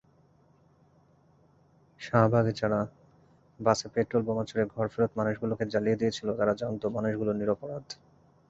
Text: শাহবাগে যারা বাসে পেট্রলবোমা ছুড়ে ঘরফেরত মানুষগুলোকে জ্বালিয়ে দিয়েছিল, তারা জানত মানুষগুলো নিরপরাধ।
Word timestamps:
শাহবাগে 1.99 2.53
যারা 2.59 2.79
বাসে 3.59 3.87
পেট্রলবোমা 3.93 4.43
ছুড়ে 4.49 4.63
ঘরফেরত 4.75 5.11
মানুষগুলোকে 5.19 5.63
জ্বালিয়ে 5.71 5.99
দিয়েছিল, 6.01 6.27
তারা 6.39 6.53
জানত 6.61 6.83
মানুষগুলো 6.95 7.31
নিরপরাধ। 7.33 7.85